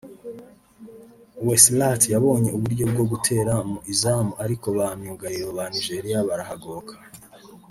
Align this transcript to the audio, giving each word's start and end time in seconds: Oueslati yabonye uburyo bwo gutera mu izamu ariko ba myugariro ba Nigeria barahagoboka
Oueslati 1.41 2.07
yabonye 2.15 2.49
uburyo 2.57 2.85
bwo 2.91 3.03
gutera 3.11 3.53
mu 3.69 3.77
izamu 3.93 4.33
ariko 4.43 4.67
ba 4.77 4.87
myugariro 4.99 5.47
ba 5.57 5.65
Nigeria 5.73 6.19
barahagoboka 6.27 6.93